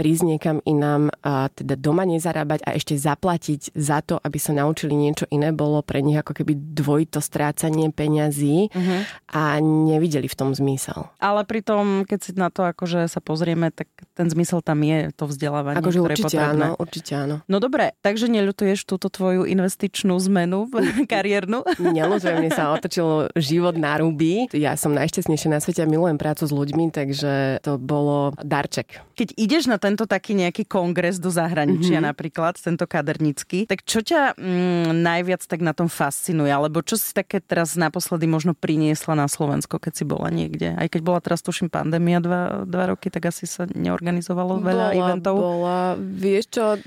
[0.00, 4.96] prísť niekam inám a teda doma nezarábať a ešte zaplatiť za to, aby sa naučili
[4.96, 9.00] niečo iné, bolo pre nich ako keby dvojito strácanie peňazí uh-huh.
[9.36, 11.12] a nevideli v tom zmysel.
[11.20, 15.28] Ale pritom, keď si na to akože sa pozrieme, tak ten zmysel tam je, to
[15.28, 16.64] vzdelávanie, akože ktoré určite je potrebné.
[16.64, 17.36] áno, určite áno.
[17.44, 20.72] No dobre, takže neľutuješ túto tvoju investičnú zmenu
[21.12, 21.60] kariérnu?
[21.76, 24.48] Neľutujem, mne sa otočil život na ruby.
[24.56, 29.04] Ja som najšťastnejšia na svete a milujem prácu s ľuďmi, takže to bolo darček.
[29.18, 32.14] Keď ideš na ten tento taký nejaký kongres do zahraničia mm-hmm.
[32.14, 36.46] napríklad, tento kadernický, tak čo ťa mm, najviac tak na tom fascinuje?
[36.46, 40.78] Alebo čo si také teraz naposledy možno priniesla na Slovensko, keď si bola niekde?
[40.78, 44.94] Aj keď bola teraz tuším pandémia dva, dva roky, tak asi sa neorganizovalo veľa bola,
[44.94, 45.34] eventov.
[45.42, 46.78] Bola, vieš čo,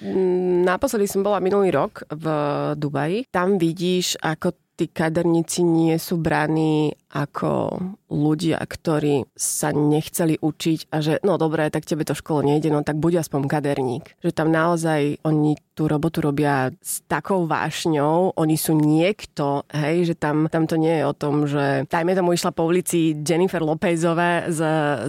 [0.63, 2.26] naposledy som bola minulý rok v
[2.80, 3.28] Dubaji.
[3.36, 7.78] Tam vidíš, ako tí kaderníci nie sú braní ako
[8.10, 12.73] ľudia, ktorí sa nechceli učiť a že no dobré, tak tebe to v škole nejde,
[12.73, 14.17] no tak buď aspoň kaderník.
[14.26, 20.15] Že tam naozaj oni tú robotu robia s takou vášňou, oni sú niekto, hej, že
[20.17, 24.45] tam, tam to nie je o tom, že dajme tomu išla po ulici Jennifer Lopezová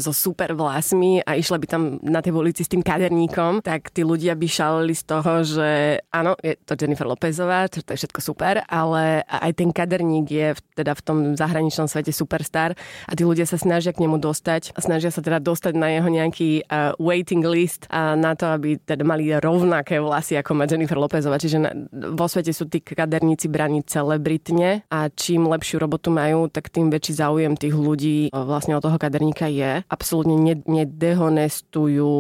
[0.01, 4.01] so super vlasmi a išla by tam na tej ulici s tým kaderníkom, tak tí
[4.01, 8.21] ľudia by šalili z toho, že áno, je to Jennifer Lopezová, to, to je všetko
[8.25, 12.75] super, ale aj ten kaderník je teda v tom zahraničnom svete superstar
[13.07, 16.11] a tí ľudia sa snažia k nemu dostať a snažia sa teda dostať na jeho
[16.11, 20.99] nejaký uh, waiting list a na to, aby teda mali rovnaké vlasy ako má Jennifer
[20.99, 21.39] Lopezová.
[21.39, 26.75] Čiže na, vo svete sú tí kaderníci braní celebritne a čím lepšiu robotu majú, tak
[26.75, 29.87] tým väčší záujem tých ľudí vlastne od toho kaderníka je.
[29.87, 32.13] Absolútne nedehonestujú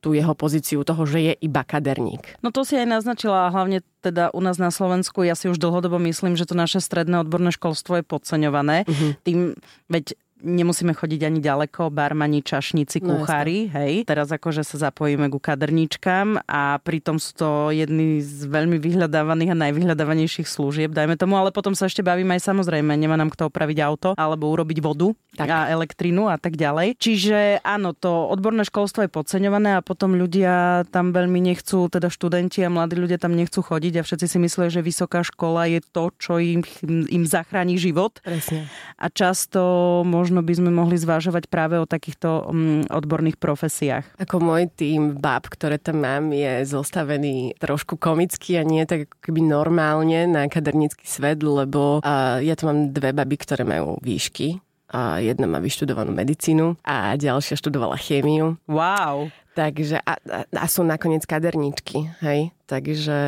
[0.00, 2.40] tú jeho pozíciu toho, že je iba kaderník.
[2.40, 6.00] No to si aj naznačila hlavne teda u nás na Slovensku, ja si už dlhodobo
[6.00, 8.88] myslím, že to naše stredné odborné školstvo je podceňované.
[8.88, 9.12] Uh-huh.
[9.22, 9.54] Tým,
[9.92, 13.94] veď nemusíme chodiť ani ďaleko, barmani, čašníci, no, kuchári, no, hej.
[14.04, 19.60] Teraz akože sa zapojíme ku kaderníčkam a pritom sú to jedny z veľmi vyhľadávaných a
[19.68, 23.78] najvyhľadávanejších služieb, dajme tomu, ale potom sa ešte bavíme aj samozrejme, nemá nám kto opraviť
[23.84, 25.48] auto alebo urobiť vodu tak.
[25.48, 26.96] a elektrinu a tak ďalej.
[26.98, 32.62] Čiže áno, to odborné školstvo je podceňované a potom ľudia tam veľmi nechcú, teda študenti
[32.62, 36.14] a mladí ľudia tam nechcú chodiť a všetci si myslia, že vysoká škola je to,
[36.18, 38.22] čo im, im zachráni život.
[38.22, 38.70] Presne.
[39.00, 39.60] A často
[40.06, 44.06] možno možno by sme mohli zvážovať práve o takýchto um, odborných profesiách.
[44.22, 49.18] Ako môj tým bab, ktoré tam mám, je zostavený trošku komicky a nie tak ako
[49.26, 54.62] keby normálne na kadernícky svet, lebo uh, ja tu mám dve baby, ktoré majú výšky.
[54.94, 58.58] A jedna má vyštudovanú medicínu a ďalšia študovala chémiu.
[58.70, 59.34] Wow.
[59.54, 62.54] Takže a, a, a sú nakoniec kaderníčky, hej?
[62.70, 63.18] Takže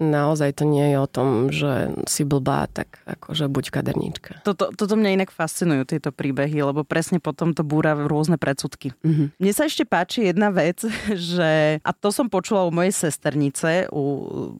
[0.00, 4.32] naozaj to nie je o tom, že si blbá, tak akože buď kaderníčka.
[4.40, 8.96] Toto, toto mňa inak fascinujú, tieto príbehy, lebo presne potom to búra rôzne predsudky.
[9.04, 9.36] Mm-hmm.
[9.36, 10.80] Mne sa ešte páči jedna vec,
[11.12, 14.02] že, a to som počula u mojej sesternice, u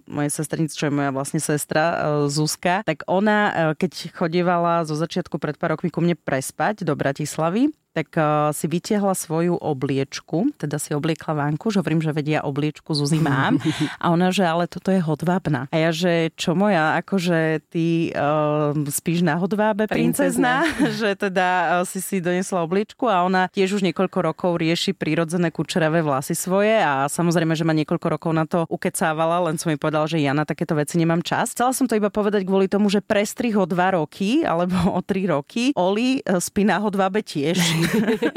[0.05, 1.97] mojej sesternice, čo je moja vlastne sestra e,
[2.29, 6.93] Zuzka, tak ona, e, keď chodievala zo začiatku pred pár rokmi ku mne prespať do
[6.93, 12.45] Bratislavy, tak uh, si vytiahla svoju obliečku, teda si obliekla vánku, že hovorím, že vedia
[12.45, 13.57] obliečku Zuzi mám.
[14.05, 15.67] A ona, že ale toto je hodvábna.
[15.71, 20.67] A ja, že čo moja, akože ty uh, spíš na hodvábe, princezna,
[21.01, 25.51] že teda uh, si si donesla obliečku a ona tiež už niekoľko rokov rieši prírodzené
[25.51, 29.79] kučeravé vlasy svoje a samozrejme, že ma niekoľko rokov na to ukecávala, len som mi
[29.79, 31.53] povedala, že ja na takéto veci nemám čas.
[31.53, 35.27] Chcela som to iba povedať kvôli tomu, že prestrih o dva roky alebo o tri
[35.27, 37.59] roky Oli spí na hodvábe tiež.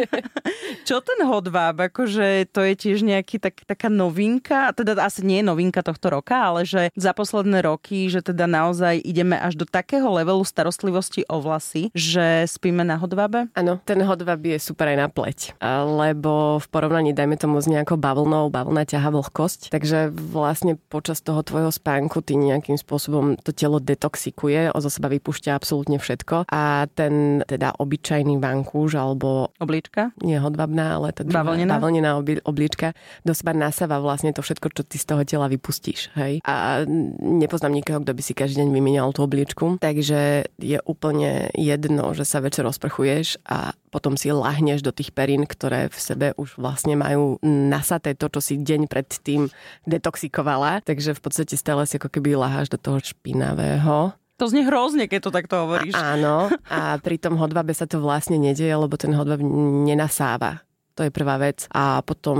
[0.87, 1.77] Čo ten hodváb?
[1.79, 6.35] Akože to je tiež nejaký tak, taká novinka, teda asi nie je novinka tohto roka,
[6.35, 11.39] ale že za posledné roky, že teda naozaj ideme až do takého levelu starostlivosti o
[11.39, 13.47] vlasy, že spíme na hodvábe?
[13.55, 15.55] Áno, ten hodváb je super aj na pleť,
[15.87, 21.39] lebo v porovnaní, dajme tomu s nejakou bavlnou, bavlna ťaha vlhkosť, takže vlastne počas toho
[21.45, 27.43] tvojho spánku ty nejakým spôsobom to telo detoxikuje, zo seba vypúšťa absolútne všetko a ten
[27.43, 30.15] teda obyčajný vankúš alebo Oblička?
[30.23, 32.11] Nie hodvabná, ale tá druhá, bavlnená, bavlnená
[32.47, 32.95] oblička
[33.27, 36.09] do seba nasáva vlastne to všetko, čo ty z toho tela vypustíš.
[36.17, 36.41] Hej?
[36.49, 36.81] A
[37.21, 42.25] nepoznám nikoho, kto by si každý deň vymienial tú obličku, takže je úplne jedno, že
[42.25, 46.97] sa večer rozprchuješ a potom si lahneš do tých perín, ktoré v sebe už vlastne
[46.97, 49.53] majú nasaté to, čo si deň predtým
[49.85, 50.81] detoxikovala.
[50.81, 55.19] Takže v podstate stále si ako keby laháš do toho špinavého to znie hrozne, keď
[55.27, 55.91] to takto hovoríš.
[55.99, 59.43] A, áno, a pri tom hodvabe sa to vlastne nedieje, lebo ten hodvab
[59.83, 60.63] nenasáva.
[60.99, 61.63] To je prvá vec.
[61.71, 62.37] A potom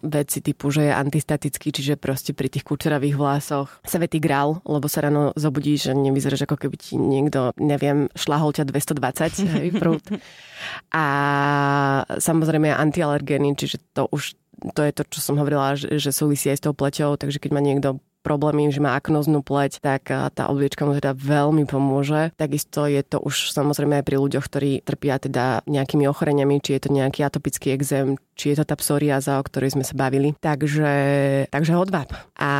[0.00, 4.88] veci typu, že je antistatický, čiže proste pri tých kučeravých vlasoch sa vetý grál, lebo
[4.88, 10.00] sa ráno zobudíš, že nevyzeráš ako keby ti niekto, neviem, šlahol ťa 220 hej, prúd.
[10.88, 11.04] A
[12.16, 14.40] samozrejme je antialergény, čiže to už
[14.74, 17.50] to je to, čo som hovorila, že, že súvisí aj s tou pleťou, takže keď
[17.54, 22.34] má niekto problémy, že má aknoznú pleť, tak tá obliečka mu teda veľmi pomôže.
[22.34, 26.88] Takisto je to už samozrejme aj pri ľuďoch, ktorí trpia teda nejakými ochoreniami, či je
[26.88, 30.36] to nejaký atopický exém, či je to tá psoriáza, o ktorej sme sa bavili.
[30.38, 30.92] Takže,
[31.48, 32.10] takže hodváb.
[32.38, 32.50] A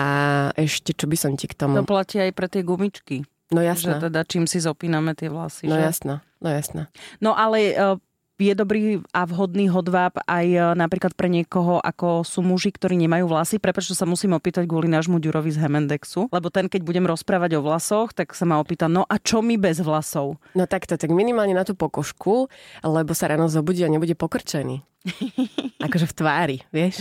[0.57, 1.79] ešte, čo by som ti k tomu...
[1.79, 3.27] To platí aj pre tie gumičky.
[3.49, 3.97] No jasné.
[3.97, 5.73] Že teda čím si zopíname tie vlasy.
[5.73, 5.89] No že?
[5.89, 6.83] jasné, no jasné.
[7.25, 7.97] No ale e,
[8.39, 13.27] je dobrý a vhodný hodváb aj e, napríklad pre niekoho, ako sú muži, ktorí nemajú
[13.27, 13.59] vlasy.
[13.59, 17.65] Prepač, sa musím opýtať kvôli nášmu Ďurovi z Hemendexu, lebo ten, keď budem rozprávať o
[17.67, 20.39] vlasoch, tak sa ma opýta, no a čo mi bez vlasov?
[20.55, 22.47] No takto, tak minimálne na tú pokožku,
[22.87, 24.87] lebo sa ráno zobudí a nebude pokrčený.
[25.87, 27.01] akože v tvári, vieš?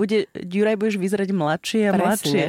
[0.00, 2.04] Bude, Juraj, budeš vyzerať mladšie a Presne.
[2.04, 2.44] mladšie.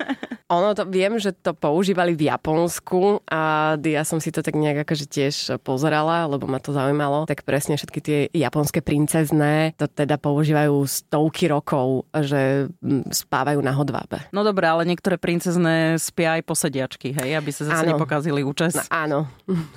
[0.56, 4.88] Ono to, viem, že to používali v Japonsku a ja som si to tak nejak
[4.88, 7.28] akože tiež pozerala, lebo ma to zaujímalo.
[7.28, 12.72] Tak presne všetky tie japonské princezné to teda používajú stovky rokov, že
[13.12, 14.24] spávajú na hodvábe.
[14.32, 18.00] No dobré, ale niektoré princezné spia aj posediačky, hej, aby sa zase áno.
[18.00, 18.72] nepokazili účes.
[18.72, 19.18] No, áno.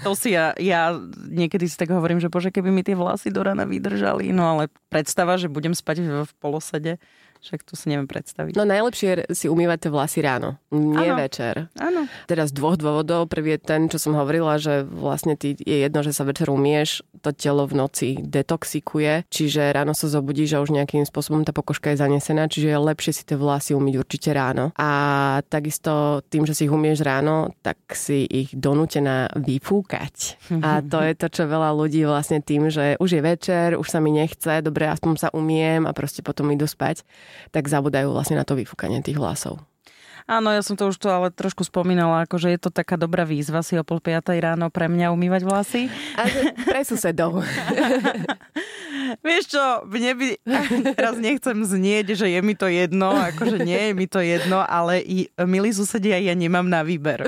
[0.08, 0.96] To si ja, ja
[1.28, 4.61] niekedy si tak hovorím, že bože, keby mi tie vlasy do rana vydržali, no ale
[4.92, 6.94] predstava, že budem spať v polosede,
[7.42, 8.54] však to si neviem predstaviť.
[8.54, 11.18] No najlepšie je si umývať tie vlasy ráno, nie ano.
[11.18, 11.74] večer.
[11.82, 12.06] Áno.
[12.30, 13.26] Teda z dvoch dôvodov.
[13.34, 17.02] Prvý je ten, čo som hovorila, že vlastne ty je jedno, že sa večer umieš,
[17.26, 21.94] to telo v noci detoxikuje, čiže ráno sa zobudíš a už nejakým spôsobom tá pokožka
[21.94, 24.70] je zanesená, čiže je lepšie si tie vlasy umyť určite ráno.
[24.78, 24.90] A
[25.50, 30.38] takisto tým, že si ich umieš ráno, tak si ich donútená vyfúkať.
[30.62, 33.98] A to je to, čo veľa ľudí vlastne tým, že už je večer, už sa
[33.98, 37.02] mi nechce, dobre, aspoň sa umiem a proste potom idú spať
[37.54, 39.64] tak zabudajú vlastne na to vyfúkanie tých vlasov.
[40.30, 43.66] Áno, ja som to už to ale trošku spomínala, akože je to taká dobrá výzva
[43.66, 45.82] si o pol piatej ráno pre mňa umývať vlasy.
[46.18, 46.30] A
[46.66, 47.42] pre susedov.
[49.28, 50.28] Vieš čo, mne by,
[50.98, 55.04] teraz nechcem znieť, že je mi to jedno, akože nie je mi to jedno, ale
[55.04, 57.28] i, milí susedia, ja nemám na výber.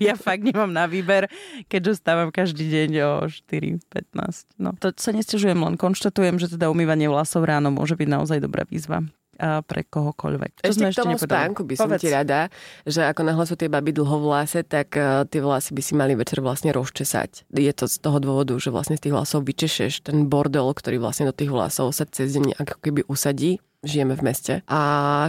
[0.00, 1.28] Ja fakt nemám na výber,
[1.68, 4.56] keďže stávam každý deň o 4.15.
[4.56, 8.64] No, to sa nestižujem, len konštatujem, že teda umývanie vlasov ráno môže byť naozaj dobrá
[8.64, 9.04] výzva
[9.40, 10.60] pre kohokoľvek.
[10.60, 12.02] Čo ešte sme k tomu ešte spánku by som Povedz.
[12.04, 12.52] ti rada,
[12.84, 16.12] že ako náhle sú tie baby dlho vlase, tak uh, tie vlasy by si mali
[16.12, 17.48] večer vlastne rozčesať.
[17.48, 21.28] Je to z toho dôvodu, že vlastne z tých vlasov vyčešeš ten bordel, ktorý vlastne
[21.28, 24.54] do tých vlasov sa cez deň ako keby usadí žijeme v meste.
[24.68, 24.80] A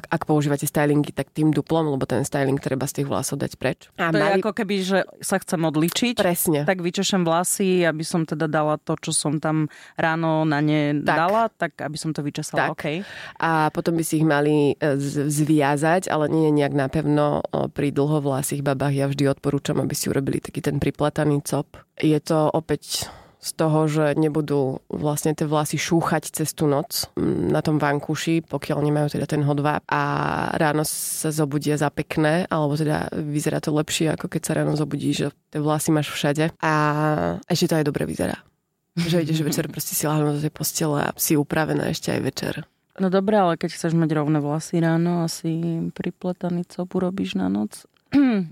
[0.03, 3.87] ak používate stylingy, tak tým duplom, lebo ten styling treba z tých vlasov dať preč.
[3.95, 4.27] A to mali...
[4.27, 6.15] je ako keby, že sa chcem odličiť.
[6.19, 6.67] Presne.
[6.67, 11.15] Tak vyčešem vlasy, aby som teda dala to, čo som tam ráno na ne tak.
[11.15, 12.71] dala, tak aby som to vyčesala.
[12.71, 12.75] Tak.
[12.75, 12.97] Okay.
[13.39, 14.99] A potom by si ich mali e,
[15.31, 18.93] zviazať, ale nie nejak napevno pri dlhovlasých babách.
[18.99, 21.79] Ja vždy odporúčam, aby si urobili taký ten pripletaný cop.
[21.95, 23.07] Je to opäť
[23.41, 28.45] z toho, že nebudú vlastne tie vlasy šúchať cez tú noc mm, na tom vankúši,
[28.45, 30.01] pokiaľ nemajú teda ten hodváp a
[30.62, 35.10] ráno sa zobudia za pekné, alebo teda vyzerá to lepšie, ako keď sa ráno zobudí,
[35.17, 36.73] že tie vlasy máš všade a
[37.49, 38.38] ešte to aj dobre vyzerá.
[38.93, 42.54] Že ideš večer proste si láhnu do tej postele a si upravená ešte aj večer.
[42.99, 47.88] No dobré, ale keď chceš mať rovné vlasy ráno, asi pripletaný cop urobíš na noc.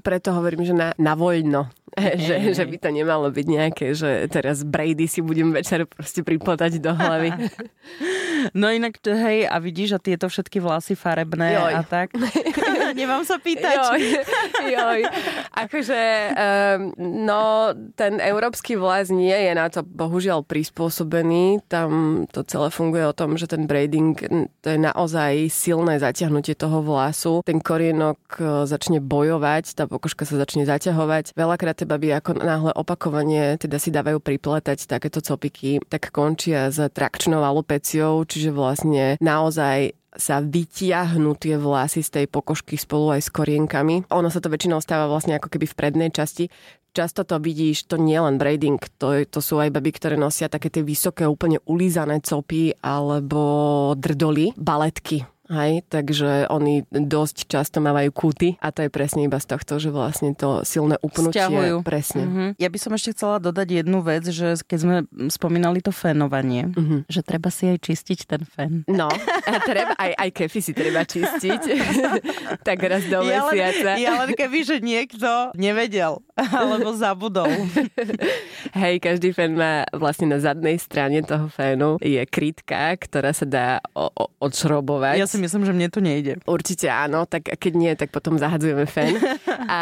[0.08, 1.68] Preto hovorím, že na, na voľno.
[1.98, 6.82] Že, že by to nemalo byť nejaké, že teraz Brady si budem večer proste pripletať
[6.82, 7.30] do hlavy.
[8.56, 11.74] No inak, hej, a vidíš, a tieto všetky vlasy farebné Joj.
[11.76, 12.16] a tak.
[13.00, 13.78] Nemám sa pýtať.
[13.84, 14.02] Joj,
[14.72, 15.00] joj.
[15.54, 16.80] Akože, um,
[17.28, 21.68] no, ten európsky vlas nie je na to bohužiaľ prispôsobený.
[21.68, 24.16] Tam to celé funguje o tom, že ten braiding,
[24.64, 27.44] to je naozaj silné zaťahnutie toho vlasu.
[27.44, 31.36] Ten korienok e, začne bojovať, tá pokožka sa začne zaťahovať.
[31.36, 36.84] Veľakrát tie baby ako náhle opakovanie teda si dávajú pripletať takéto copiky, tak končia s
[36.92, 43.30] trakčnou alopeciou, čiže vlastne naozaj sa vytiahnú tie vlasy z tej pokožky spolu aj s
[43.30, 44.10] korienkami.
[44.12, 46.52] Ono sa to väčšinou stáva vlastne ako keby v prednej časti.
[46.90, 50.74] Často to vidíš, to nie len braiding, to, to sú aj baby, ktoré nosia také
[50.74, 58.48] tie vysoké, úplne ulízané copy alebo drdoly, baletky Hej, takže oni dosť často mávajú kúty
[58.62, 61.42] a to je presne iba z tohto, že vlastne to silné upnutie.
[61.42, 61.76] Sťahujú.
[61.82, 62.24] Presne.
[62.24, 62.50] Uh-huh.
[62.62, 64.96] Ja by som ešte chcela dodať jednu vec, že keď sme
[65.34, 67.02] spomínali to fénovanie, uh-huh.
[67.10, 68.86] že treba si aj čistiť ten fén.
[68.86, 71.62] No, a treba, aj, aj kefy si treba čistiť.
[72.68, 73.98] tak raz do ja mesiaca.
[73.98, 77.50] Len, ja len keby, že niekto nevedel alebo zabudol.
[78.80, 83.68] Hej, každý fén má vlastne na zadnej strane toho fénu je krytka, ktorá sa dá
[83.98, 85.18] o, o, odšrobovať.
[85.18, 86.34] Ja si myslím, že mne to nejde.
[86.46, 89.16] Určite áno, tak keď nie, tak potom zahadzujeme fén.
[89.70, 89.82] A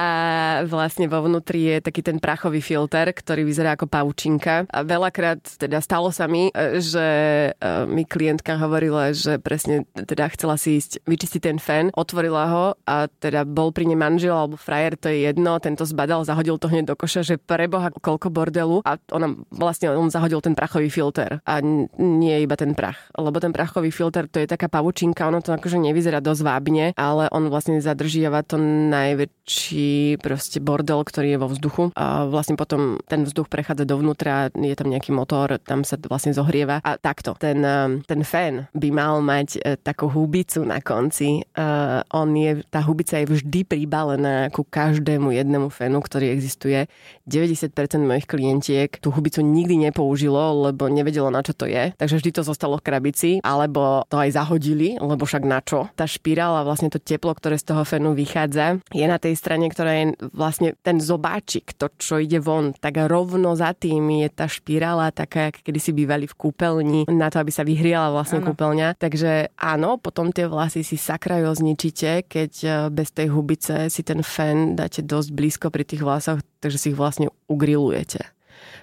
[0.68, 4.68] vlastne vo vnútri je taký ten prachový filter, ktorý vyzerá ako paučinka.
[4.68, 7.08] A veľakrát teda stalo sa mi, e, že
[7.52, 7.52] e,
[7.88, 13.08] mi klientka hovorila, že presne teda chcela si ísť vyčistiť ten fén, otvorila ho a
[13.08, 16.92] teda bol pri nej manžel alebo frajer, to je jedno, tento zbadal, zahodil to hneď
[16.92, 21.64] do koša, že preboha koľko bordelu a ona vlastne on zahodil ten prachový filter a
[21.98, 25.80] nie iba ten prach, lebo ten prachový filter to je taká pavučinka, ono to akože
[25.80, 28.60] nevyzerá dosť vábne, ale on vlastne zadržiava to
[28.92, 31.84] najväčší proste bordel, ktorý je vo vzduchu.
[31.96, 36.84] A vlastne potom ten vzduch prechádza dovnútra, je tam nejaký motor, tam sa vlastne zohrieva.
[36.84, 37.62] A takto, ten,
[38.04, 41.46] ten fén by mal mať eh, takú hubicu na konci.
[41.54, 46.90] Uh, on je, tá hubica je vždy pribalená ku každému jednému fénu, ktorý existuje.
[47.28, 51.94] 90% mojich klientiek tú hubicu nikdy nepoužilo, lebo nevedelo, na čo to je.
[52.00, 55.86] Takže vždy to zostalo v krabici, alebo to aj zahodili, lebo však však na čo.
[55.94, 59.94] Tá špirála, vlastne to teplo, ktoré z toho fenu vychádza, je na tej strane, ktorá
[59.94, 65.14] je vlastne ten zobáčik, to, čo ide von, tak rovno za tým je tá špirála
[65.14, 68.50] taká, kedy si bývali v kúpeľni, na to, aby sa vyhriala vlastne ano.
[68.50, 68.98] kúpeľňa.
[68.98, 74.26] Takže áno, potom tie vlasy si sakrajo zničíte, keď e, bez tej hubice si ten
[74.26, 78.26] fen dáte dosť blízko pri tých vlasoch, takže si ich vlastne ugrilujete.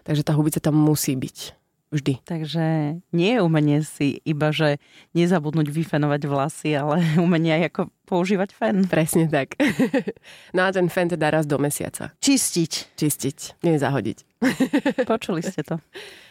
[0.06, 1.63] Takže tá hubica tam musí byť.
[1.94, 2.18] Vždy.
[2.26, 4.82] Takže nie je umenie si iba, že
[5.14, 8.90] nezabudnúť vyfenovať vlasy, ale umenie aj ako používať fen.
[8.90, 9.54] Presne tak.
[10.56, 12.14] No a ten fen teda raz do mesiaca.
[12.22, 12.98] Čistiť.
[12.98, 14.18] Čistiť, nie zahodiť.
[15.10, 15.78] Počuli ste to.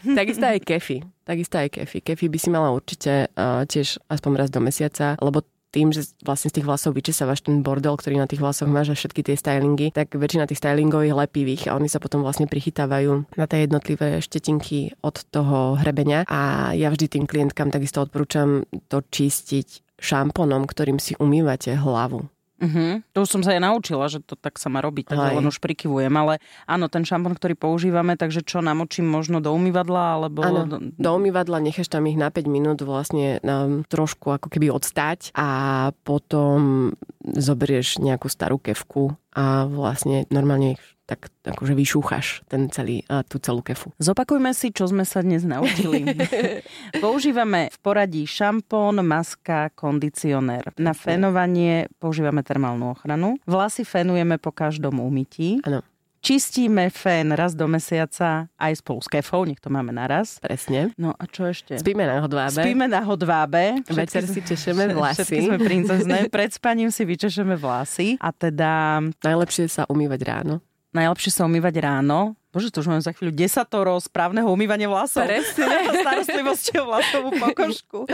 [0.04, 1.04] Takisto aj kefy.
[1.24, 2.00] Takisto aj kefy.
[2.04, 6.54] Kefy by si mala určite uh, tiež aspoň raz do mesiaca, lebo tým, že vlastne
[6.54, 9.90] z tých vlasov vyčesávaš ten bordel, ktorý na tých vlasoch máš a všetky tie stylingy,
[9.90, 14.22] tak väčšina tých stylingov je lepivých a oni sa potom vlastne prichytávajú na tie jednotlivé
[14.22, 21.02] štetinky od toho hrebenia a ja vždy tým klientkám takisto odporúčam to čistiť šamponom, ktorým
[21.02, 22.30] si umývate hlavu.
[22.62, 23.02] Uh-huh.
[23.18, 25.58] To už som sa aj naučila, že to tak sa má robiť, takže len už
[25.58, 26.14] prikyvujem.
[26.14, 26.38] Ale
[26.70, 30.22] áno, ten šampón, ktorý používame, takže čo namočím možno do umývadla?
[30.22, 30.40] Alebo...
[30.46, 35.34] Áno, do umývadla necháš tam ich na 5 minút vlastne na, trošku ako keby odstať
[35.34, 43.04] a potom zoberieš nejakú starú kevku a vlastne normálne ich tak akože vyšúchaš ten celý,
[43.28, 43.92] tú celú kefu.
[44.00, 46.08] Zopakujme si, čo sme sa dnes naučili.
[47.04, 50.72] používame v poradí šampón, maska, kondicionér.
[50.80, 53.36] Na fénovanie používame termálnu ochranu.
[53.44, 55.60] Vlasy fénujeme po každom umytí.
[55.68, 55.84] Áno.
[56.24, 60.40] čistíme fén raz do mesiaca aj spolu s kefou, nech to máme naraz.
[60.40, 60.96] Presne.
[60.96, 61.76] No a čo ešte?
[61.76, 62.64] Spíme na hodvábe.
[62.64, 63.84] Spíme na hodvábe.
[63.92, 65.28] Večer si češeme vlasy.
[65.28, 66.18] Všetky sme princezné.
[66.32, 68.16] Pred spaním si vyčešeme vlasy.
[68.24, 69.04] A teda...
[69.20, 70.64] Najlepšie sa umývať ráno.
[70.94, 72.38] Najlepšie sa umývať ráno.
[72.54, 75.26] Bože, to už mám za chvíľu desatoro správneho umývania vlasov.
[75.26, 75.66] Presne.
[76.06, 78.06] Starostlivosti o vlasovú pokožku.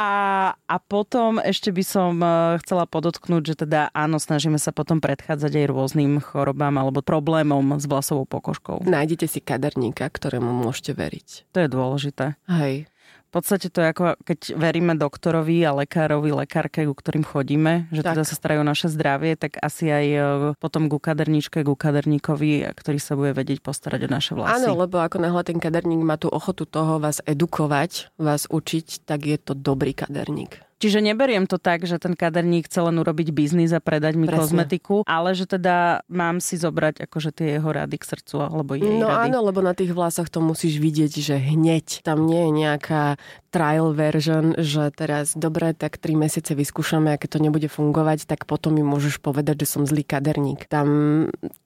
[0.00, 0.12] A,
[0.56, 5.52] a potom ešte by som e, chcela podotknúť, že teda áno, snažíme sa potom predchádzať
[5.60, 8.88] aj rôznym chorobám alebo problémom s vlasovou pokožkou.
[8.88, 11.52] Nájdete si kaderníka, ktorému môžete veriť.
[11.52, 12.40] To je dôležité.
[12.48, 12.88] Hej.
[13.30, 18.02] V podstate to je ako keď veríme doktorovi a lekárovi, lekárke, ku ktorým chodíme, že
[18.02, 18.18] tak.
[18.18, 20.18] teda sa starajú naše zdravie, tak asi aj e,
[20.58, 24.66] potom ku kaderníčke, ku kaderníkovi, ktorý sa bude vedieť postarať o naše vlasy.
[24.66, 29.30] Áno, lebo ako náhle ten kaderník má tú ochotu toho vás edukovať, vás učiť, tak
[29.30, 30.69] je to dobrý kaderník.
[30.80, 34.40] Čiže neberiem to tak, že ten kaderník chce len urobiť biznis a predať mi Presne.
[34.40, 38.88] kozmetiku, ale že teda mám si zobrať akože tie jeho rady k srdcu alebo jej
[38.90, 39.28] No rady.
[39.28, 43.92] áno, lebo na tých vlasoch to musíš vidieť, že hneď tam nie je nejaká trial
[43.92, 48.72] version, že teraz dobre, tak tri mesiace vyskúšame a keď to nebude fungovať, tak potom
[48.72, 50.64] mi môžeš povedať, že som zlý kaderník.
[50.64, 50.88] Tam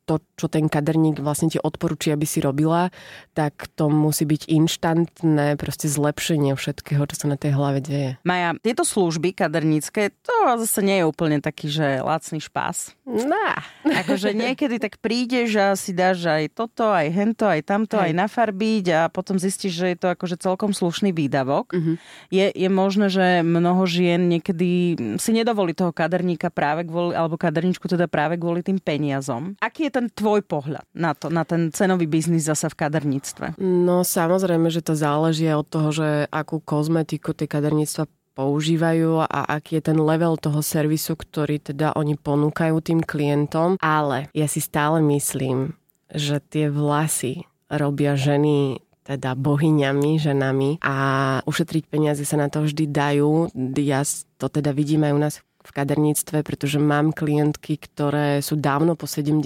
[0.05, 2.92] to, čo ten kaderník vlastne ti odporúči, aby si robila,
[3.32, 8.11] tak to musí byť inštantné proste zlepšenie všetkého, čo sa na tej hlave deje.
[8.22, 12.92] Maja, tieto služby kadernícke, to zase nie je úplne taký, že lacný špás.
[13.05, 13.64] Nah.
[13.84, 18.12] Akože niekedy tak prídeš a si dáš aj toto, aj hento, aj tamto, Hej.
[18.12, 21.72] aj nafarbiť a potom zistíš, že je to akože celkom slušný výdavok.
[21.72, 21.96] Uh-huh.
[22.28, 27.88] Je, je možné, že mnoho žien niekedy si nedovolí toho kaderníka práve kvôli, alebo kaderníčku
[27.88, 29.57] teda práve kvôli tým peniazom.
[29.61, 33.47] Aký je ten tvoj pohľad na to, na ten cenový biznis zase v kaderníctve?
[33.62, 39.78] No samozrejme, že to záleží od toho, že akú kozmetiku tie kaderníctva používajú a aký
[39.78, 43.78] je ten level toho servisu, ktorý teda oni ponúkajú tým klientom.
[43.78, 45.78] Ale ja si stále myslím,
[46.11, 50.97] že tie vlasy robia ženy teda bohyňami, ženami a
[51.45, 53.53] ušetriť peniaze sa na to vždy dajú.
[53.76, 54.01] Ja
[54.40, 59.06] to teda vidím aj u nás v kaderníctve, pretože mám klientky, ktoré sú dávno po
[59.06, 59.44] 70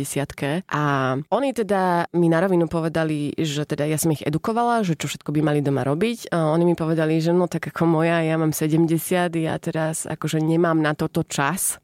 [0.68, 0.82] a
[1.30, 5.30] oni teda mi na rovinu povedali, že teda ja som ich edukovala, že čo všetko
[5.34, 6.32] by mali doma robiť.
[6.32, 8.88] A oni mi povedali, že no tak ako moja, ja mám 70,
[9.36, 11.76] ja teraz akože nemám na toto čas,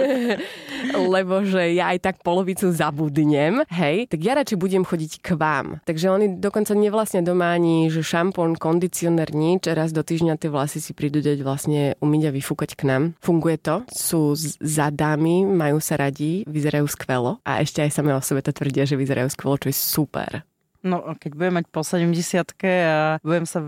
[1.14, 5.84] lebo že ja aj tak polovicu zabudnem, hej, tak ja radšej budem chodiť k vám.
[5.84, 10.78] Takže oni dokonca nevlastne doma ani, že šampón, kondicionér, nič, raz do týždňa tie vlasy
[10.82, 15.78] si prídu dať vlastne umyť a vyfúkať k nám Funguje to, sú za dámy, majú
[15.78, 19.54] sa radi, vyzerajú skvelo a ešte aj samé o sebe to tvrdia, že vyzerajú skvelo,
[19.54, 20.42] čo je super.
[20.82, 22.10] No, keď budem mať po 70
[22.90, 23.62] a budem sa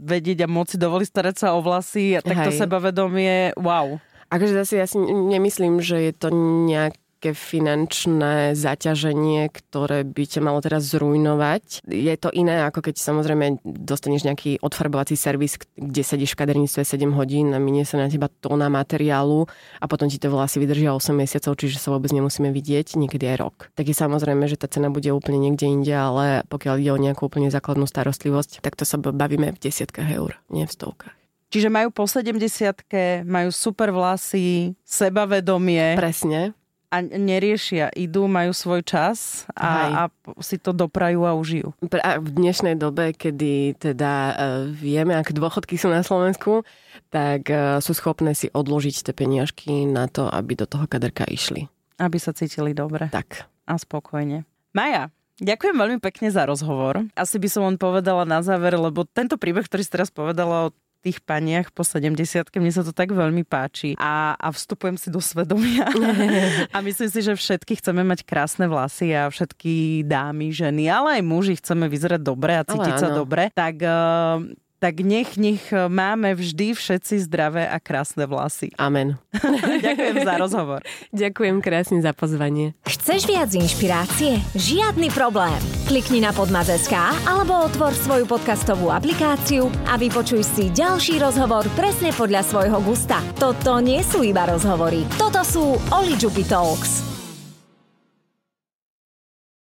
[0.00, 4.00] vedieť a moci dovoliť starať sa o vlasy, tak to sebavedomie, wow.
[4.32, 6.32] Akože zase ja si nemyslím, že je to
[6.64, 11.88] nejak nejaké finančné zaťaženie, ktoré by ťa malo teraz zrujnovať.
[11.88, 17.16] Je to iné, ako keď samozrejme dostaneš nejaký odfarbovací servis, kde sedíš v kaderníctve 7
[17.16, 19.48] hodín a minie sa na teba tóna materiálu
[19.80, 23.36] a potom ti to vlasy vydržia 8 mesiacov, čiže sa vôbec nemusíme vidieť, niekedy aj
[23.40, 23.56] rok.
[23.72, 27.24] Tak je samozrejme, že tá cena bude úplne niekde inde, ale pokiaľ ide o nejakú
[27.24, 31.16] úplne základnú starostlivosť, tak to sa bavíme v desiatkách eur, nie v stovkách.
[31.48, 35.94] Čiže majú po 70 majú super vlasy, sebavedomie.
[35.94, 36.52] Presne
[36.94, 41.74] a neriešia, idú, majú svoj čas a, a si to doprajú a užijú.
[41.98, 44.34] A v dnešnej dobe, kedy teda uh,
[44.70, 46.62] vieme, aké dôchodky sú na Slovensku,
[47.10, 51.66] tak uh, sú schopné si odložiť tie peniažky na to, aby do toho kaderka išli.
[51.98, 53.10] Aby sa cítili dobre.
[53.10, 53.50] Tak.
[53.66, 54.46] A spokojne.
[54.70, 57.10] Maja, Ďakujem veľmi pekne za rozhovor.
[57.18, 60.74] Asi by som len povedala na záver, lebo tento príbeh, ktorý si teraz povedala o
[61.04, 62.16] tých paniach po 70
[62.56, 63.92] mne sa to tak veľmi páči.
[64.00, 65.84] A, a vstupujem si do svedomia.
[66.74, 71.22] A myslím si, že všetky chceme mať krásne vlasy a všetky dámy, ženy, ale aj
[71.22, 74.40] muži chceme vyzerať dobre a cítiť sa dobre, tak uh,
[74.84, 78.68] tak nech, nech máme vždy všetci zdravé a krásne vlasy.
[78.76, 79.16] Amen.
[79.88, 80.80] Ďakujem za rozhovor.
[81.08, 82.76] Ďakujem krásne za pozvanie.
[82.84, 84.44] Chceš viac inšpirácie?
[84.52, 85.56] Žiadny problém.
[85.88, 86.92] Klikni na podmaz.sk
[87.24, 93.24] alebo otvor svoju podcastovú aplikáciu a vypočuj si ďalší rozhovor presne podľa svojho gusta.
[93.40, 95.08] Toto nie sú iba rozhovory.
[95.16, 97.13] Toto sú Oli Talks.